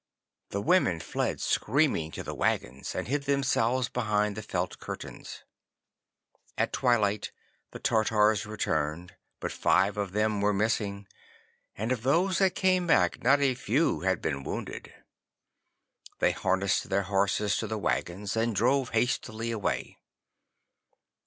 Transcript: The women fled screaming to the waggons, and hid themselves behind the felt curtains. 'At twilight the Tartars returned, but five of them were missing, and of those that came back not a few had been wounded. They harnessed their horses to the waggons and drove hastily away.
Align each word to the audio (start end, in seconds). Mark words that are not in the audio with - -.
The 0.49 0.63
women 0.63 0.99
fled 0.99 1.39
screaming 1.39 2.09
to 2.13 2.23
the 2.23 2.33
waggons, 2.33 2.95
and 2.95 3.07
hid 3.07 3.25
themselves 3.25 3.87
behind 3.87 4.35
the 4.35 4.41
felt 4.41 4.79
curtains. 4.79 5.43
'At 6.57 6.73
twilight 6.73 7.31
the 7.69 7.77
Tartars 7.77 8.47
returned, 8.47 9.13
but 9.39 9.51
five 9.51 9.97
of 9.97 10.13
them 10.13 10.41
were 10.41 10.53
missing, 10.53 11.07
and 11.77 11.91
of 11.91 12.01
those 12.01 12.39
that 12.39 12.55
came 12.55 12.87
back 12.87 13.21
not 13.21 13.41
a 13.41 13.53
few 13.53 13.99
had 13.99 14.23
been 14.23 14.43
wounded. 14.43 14.91
They 16.17 16.31
harnessed 16.31 16.89
their 16.89 17.03
horses 17.03 17.55
to 17.57 17.67
the 17.67 17.77
waggons 17.77 18.35
and 18.35 18.55
drove 18.55 18.89
hastily 18.89 19.51
away. 19.51 19.99